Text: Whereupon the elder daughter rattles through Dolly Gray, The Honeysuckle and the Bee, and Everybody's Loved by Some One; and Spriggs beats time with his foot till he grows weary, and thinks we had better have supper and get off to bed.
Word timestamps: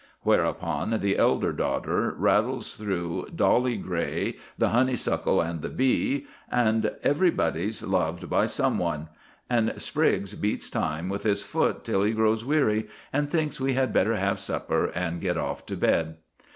Whereupon 0.23 0.99
the 0.99 1.15
elder 1.15 1.51
daughter 1.53 2.15
rattles 2.17 2.73
through 2.73 3.27
Dolly 3.35 3.77
Gray, 3.77 4.33
The 4.57 4.69
Honeysuckle 4.69 5.39
and 5.41 5.61
the 5.61 5.69
Bee, 5.69 6.25
and 6.49 6.93
Everybody's 7.03 7.83
Loved 7.83 8.27
by 8.27 8.47
Some 8.47 8.79
One; 8.79 9.09
and 9.47 9.79
Spriggs 9.79 10.33
beats 10.33 10.71
time 10.71 11.07
with 11.07 11.21
his 11.21 11.43
foot 11.43 11.83
till 11.83 12.01
he 12.01 12.13
grows 12.13 12.43
weary, 12.43 12.87
and 13.13 13.29
thinks 13.29 13.61
we 13.61 13.73
had 13.73 13.93
better 13.93 14.15
have 14.15 14.39
supper 14.39 14.85
and 14.87 15.21
get 15.21 15.37
off 15.37 15.67
to 15.67 15.77
bed. 15.77 16.17